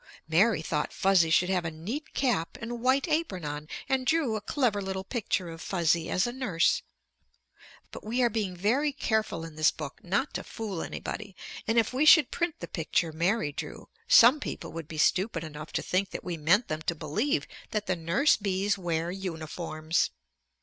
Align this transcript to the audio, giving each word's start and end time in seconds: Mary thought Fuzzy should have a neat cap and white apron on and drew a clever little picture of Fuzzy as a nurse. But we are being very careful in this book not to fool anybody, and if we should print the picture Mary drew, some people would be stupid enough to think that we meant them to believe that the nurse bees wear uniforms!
Mary 0.27 0.63
thought 0.63 0.91
Fuzzy 0.91 1.29
should 1.29 1.49
have 1.51 1.63
a 1.63 1.69
neat 1.69 2.15
cap 2.15 2.57
and 2.59 2.81
white 2.81 3.07
apron 3.07 3.45
on 3.45 3.67
and 3.87 4.07
drew 4.07 4.35
a 4.35 4.41
clever 4.41 4.81
little 4.81 5.03
picture 5.03 5.49
of 5.49 5.61
Fuzzy 5.61 6.09
as 6.09 6.25
a 6.25 6.31
nurse. 6.33 6.81
But 7.91 8.03
we 8.03 8.23
are 8.23 8.29
being 8.31 8.55
very 8.55 8.93
careful 8.93 9.45
in 9.45 9.53
this 9.53 9.69
book 9.69 10.03
not 10.03 10.33
to 10.33 10.43
fool 10.43 10.81
anybody, 10.81 11.35
and 11.67 11.77
if 11.77 11.93
we 11.93 12.07
should 12.07 12.31
print 12.31 12.55
the 12.61 12.67
picture 12.67 13.11
Mary 13.11 13.51
drew, 13.51 13.89
some 14.07 14.39
people 14.39 14.71
would 14.71 14.87
be 14.87 14.97
stupid 14.97 15.43
enough 15.43 15.71
to 15.73 15.83
think 15.83 16.09
that 16.09 16.23
we 16.23 16.35
meant 16.35 16.67
them 16.67 16.81
to 16.81 16.95
believe 16.95 17.45
that 17.69 17.85
the 17.85 17.95
nurse 17.95 18.37
bees 18.37 18.79
wear 18.79 19.11
uniforms! 19.11 20.09